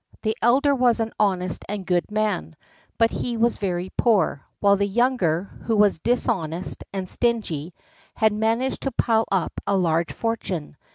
[0.23, 2.55] The elder was an honest and good man,
[2.97, 7.75] but he was very poor, while the younger, who was dishonest and stingy,
[8.15, 10.75] had managed to pile up a large fortune.